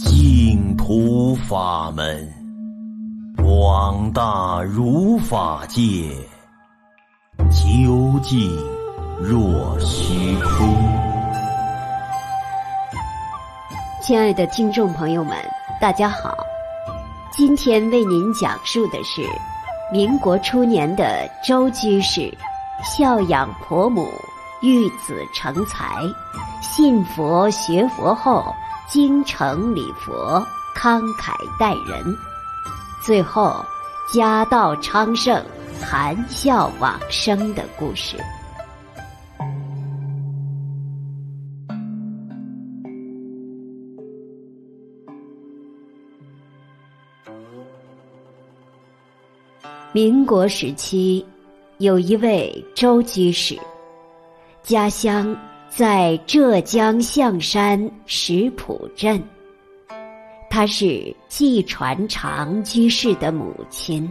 [0.00, 2.32] 净土法门，
[3.36, 6.08] 广大如法界，
[7.50, 8.48] 究竟
[9.20, 10.68] 若虚空。
[14.00, 15.36] 亲爱的听众朋友们，
[15.80, 16.32] 大家好，
[17.32, 19.28] 今天为您讲述的是
[19.92, 22.32] 民国初年的周居士
[22.84, 24.08] 孝养婆母，
[24.62, 26.00] 育子成才，
[26.62, 28.44] 信佛学佛后。
[28.90, 30.42] 精诚礼佛，
[30.74, 32.16] 慷慨待人，
[33.02, 33.62] 最后
[34.10, 35.44] 家道昌盛，
[35.78, 38.16] 含笑往生的故事。
[49.92, 51.22] 民国时期，
[51.76, 53.54] 有一位周居士，
[54.62, 55.36] 家乡。
[55.68, 59.22] 在浙江象山石浦镇，
[60.50, 64.10] 她是季传长居士的母亲。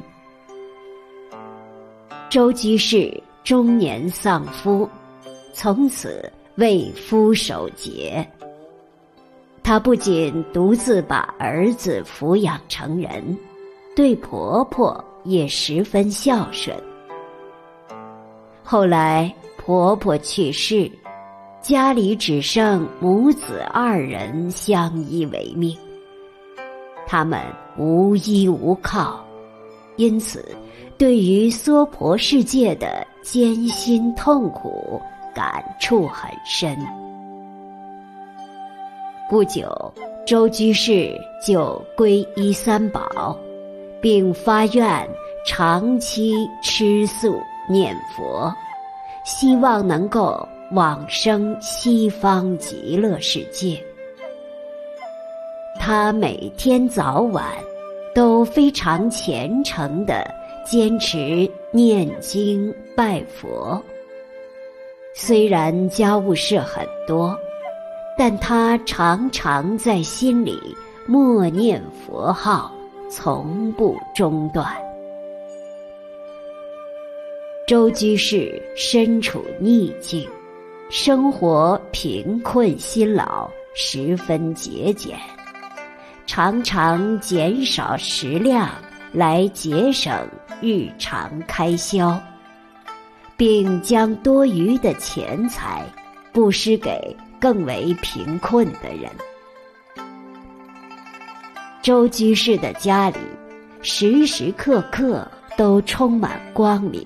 [2.29, 3.11] 周居士
[3.43, 4.87] 中年丧夫，
[5.51, 8.25] 从此为夫守节。
[9.63, 13.37] 她不仅独自把儿子抚养成人，
[13.95, 16.77] 对婆婆也十分孝顺。
[18.63, 20.89] 后来婆婆去世。
[21.67, 25.75] 家里只剩母子二人相依为命，
[27.05, 27.41] 他们
[27.77, 29.21] 无依无靠，
[29.97, 30.45] 因此
[30.97, 35.01] 对于娑婆世界的艰辛痛苦
[35.35, 36.73] 感触很深。
[39.29, 39.93] 不久，
[40.25, 41.13] 周居士
[41.45, 43.37] 就皈依三宝，
[44.01, 45.05] 并发愿
[45.45, 48.49] 长期吃素念佛，
[49.25, 50.47] 希望能够。
[50.71, 53.81] 往生西方极乐世界，
[55.79, 57.45] 他每天早晚
[58.13, 60.29] 都非常虔诚地
[60.65, 63.81] 坚持念经拜佛。
[65.15, 67.33] 虽然家务事很多，
[68.17, 70.59] 但他常常在心里
[71.07, 72.69] 默念佛号，
[73.09, 74.67] 从不中断。
[77.65, 80.29] 周居士身处逆境。
[80.89, 85.17] 生活贫困辛劳，十分节俭，
[86.25, 88.69] 常常减少食量
[89.11, 90.25] 来节省
[90.61, 92.17] 日常开销，
[93.35, 95.83] 并将多余的钱财
[96.31, 99.11] 布施给更为贫困的人。
[101.81, 103.17] 周居士的家里
[103.81, 107.03] 时时刻刻都充满光明，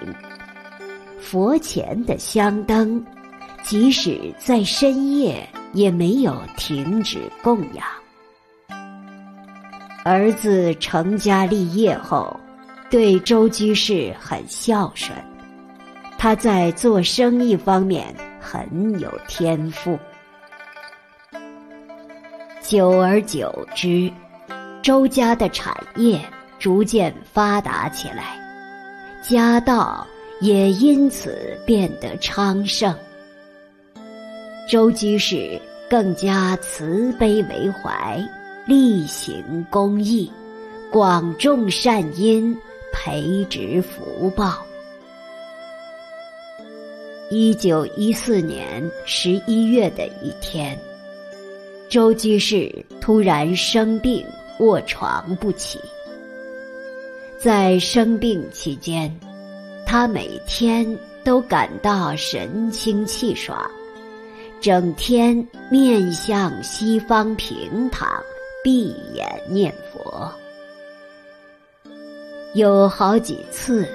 [1.19, 3.03] 佛前的香灯。
[3.71, 7.85] 即使在深夜，也没有停止供养。
[10.03, 12.37] 儿子成家立业后，
[12.89, 15.17] 对周居士很孝顺。
[16.17, 19.97] 他在做生意方面很有天赋。
[22.61, 24.11] 久而久之，
[24.81, 26.19] 周家的产业
[26.59, 28.37] 逐渐发达起来，
[29.23, 30.05] 家道
[30.41, 32.93] 也因此变得昌盛。
[34.71, 35.59] 周居士
[35.89, 38.25] 更加慈悲为怀，
[38.65, 40.31] 力行公益，
[40.89, 42.57] 广种善因，
[42.93, 44.65] 培植福报。
[47.29, 50.79] 一九一四年十一月的一天，
[51.89, 54.25] 周居士突然生病，
[54.59, 55.81] 卧床不起。
[57.37, 59.13] 在生病期间，
[59.85, 63.69] 他每天都感到神清气爽。
[64.61, 65.35] 整天
[65.71, 68.07] 面向西方平躺，
[68.63, 70.31] 闭眼念佛。
[72.53, 73.89] 有好几次，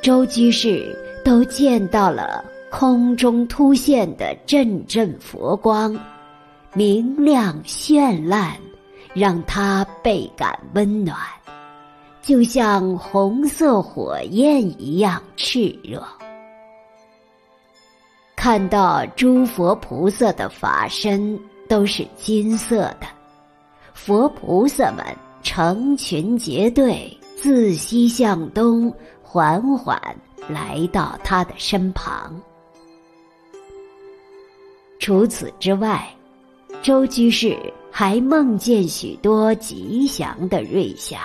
[0.00, 5.98] 周居士都见到了空中突现的阵阵佛光，
[6.74, 8.56] 明亮绚烂，
[9.14, 11.18] 让他倍感温暖，
[12.22, 16.00] 就像红色火焰一样炽热。
[18.48, 23.06] 看到诸佛菩萨的法身都是金色的，
[23.92, 25.04] 佛菩萨们
[25.42, 28.90] 成群结队，自西向东，
[29.22, 30.00] 缓缓
[30.48, 32.40] 来到他的身旁。
[34.98, 36.08] 除此之外，
[36.80, 37.54] 周居士
[37.90, 41.20] 还梦见许多吉祥的瑞相，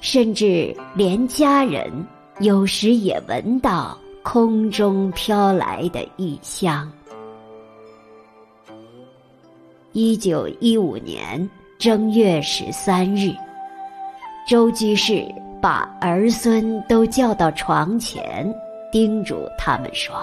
[0.00, 1.90] 甚至连家人
[2.38, 3.98] 有时也闻到。
[4.22, 6.90] 空中飘来的异香。
[9.92, 11.48] 一九一五年，
[11.78, 13.34] 正月十三日，
[14.48, 15.26] 周居士
[15.60, 18.52] 把儿孙都叫到床前，
[18.90, 20.14] 叮嘱他们说：“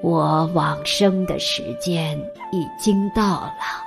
[0.00, 2.16] 我往生的时间
[2.52, 3.82] 已经到了，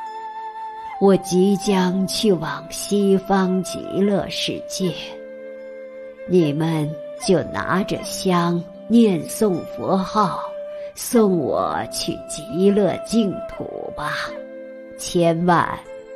[0.99, 4.93] 我即将去往西方极乐世界，
[6.27, 6.87] 你们
[7.25, 10.41] 就拿着香念诵佛号，
[10.95, 14.29] 送我去极乐净土吧。”
[14.97, 15.67] 千万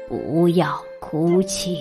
[0.07, 1.79] 不要哭泣。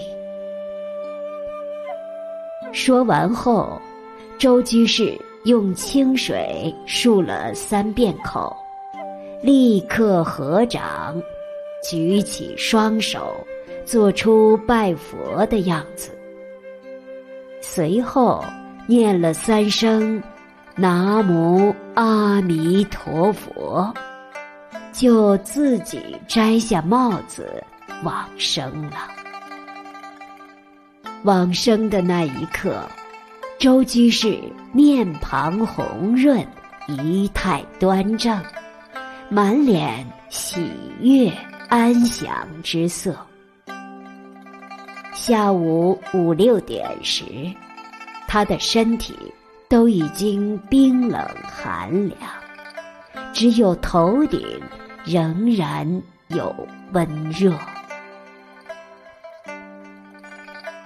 [2.73, 3.81] 说完后，
[4.39, 8.55] 周居士用清水漱了三遍口，
[9.43, 11.21] 立刻合掌，
[11.83, 13.35] 举起双手，
[13.87, 16.11] 做出拜佛的样子。
[17.63, 18.45] 随后
[18.87, 20.23] 念了三声
[20.77, 23.93] “南无阿弥陀佛”。
[24.93, 27.63] 就自己摘下帽子
[28.03, 29.09] 往生了。
[31.23, 32.83] 往生的那一刻，
[33.59, 34.39] 周居士
[34.73, 36.45] 面庞红润，
[36.89, 38.43] 仪态端正，
[39.29, 41.33] 满脸喜悦
[41.69, 43.17] 安详之色。
[45.15, 47.25] 下午五六点时，
[48.33, 49.13] 他的身体
[49.69, 52.21] 都已经冰冷寒凉，
[53.33, 54.41] 只有头顶。
[55.03, 56.55] 仍然有
[56.93, 57.59] 温热。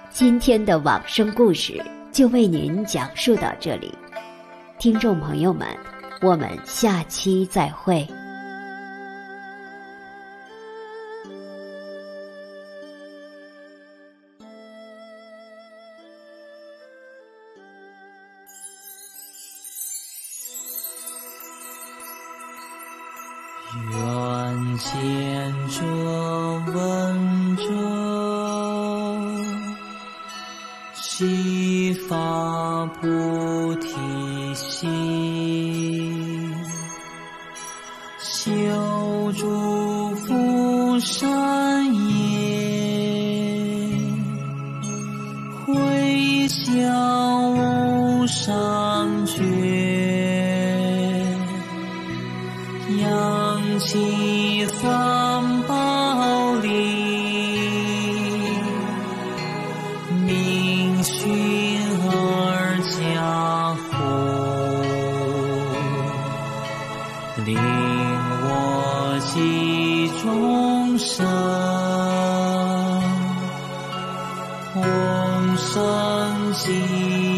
[0.09, 1.83] 今天的往生故事
[2.13, 3.93] 就为您讲述到这里，
[4.79, 5.67] 听众朋友们，
[6.21, 8.07] 我们下期再会。
[23.75, 24.87] 愿见
[25.69, 25.83] 者
[26.73, 26.75] 闻
[27.57, 27.63] 者，
[30.93, 33.91] 悉发菩提
[34.55, 34.89] 心，
[38.19, 38.53] 修
[39.33, 42.43] 诸福善业，
[45.65, 48.55] 回向无上
[67.45, 67.55] 令
[68.41, 71.23] 我济众生，
[74.73, 77.34] 同生极。